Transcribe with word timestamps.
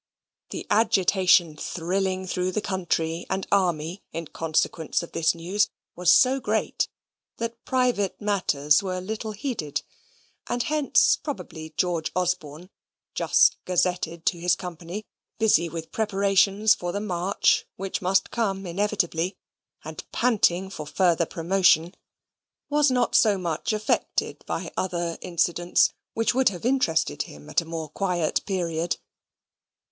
The 0.49 0.65
agitation 0.71 1.55
thrilling 1.55 2.25
through 2.25 2.53
the 2.53 2.59
country 2.59 3.27
and 3.29 3.45
army 3.51 4.01
in 4.11 4.25
consequence 4.25 5.03
of 5.03 5.11
this 5.11 5.35
news 5.35 5.69
was 5.95 6.11
so 6.11 6.39
great, 6.39 6.87
that 7.37 7.63
private 7.65 8.19
matters 8.19 8.81
were 8.81 8.99
little 8.99 9.33
heeded: 9.33 9.83
and 10.47 10.63
hence 10.63 11.15
probably 11.17 11.75
George 11.77 12.11
Osborne, 12.15 12.71
just 13.13 13.57
gazetted 13.65 14.25
to 14.25 14.39
his 14.39 14.55
company, 14.55 15.05
busy 15.37 15.69
with 15.69 15.91
preparations 15.91 16.73
for 16.73 16.91
the 16.91 16.99
march, 16.99 17.67
which 17.75 18.01
must 18.01 18.31
come 18.31 18.65
inevitably, 18.65 19.37
and 19.85 20.03
panting 20.11 20.71
for 20.71 20.87
further 20.87 21.27
promotion 21.27 21.93
was 22.69 22.89
not 22.89 23.13
so 23.13 23.37
much 23.37 23.71
affected 23.71 24.43
by 24.47 24.71
other 24.75 25.19
incidents 25.21 25.93
which 26.15 26.33
would 26.33 26.49
have 26.49 26.65
interested 26.65 27.21
him 27.21 27.51
at 27.51 27.61
a 27.61 27.65
more 27.65 27.89
quiet 27.89 28.43
period. 28.47 28.97